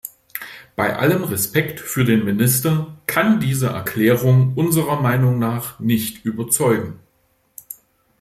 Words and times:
Bei 0.75 0.97
allem 0.97 1.23
Respekt 1.25 1.79
für 1.79 2.03
den 2.05 2.25
Minister 2.25 2.97
kann 3.05 3.39
diese 3.39 3.67
Erklärung 3.67 4.53
unserer 4.55 4.99
Meinung 4.99 5.37
nach 5.37 5.79
nicht 5.79 6.25
überzeugen. 6.25 6.97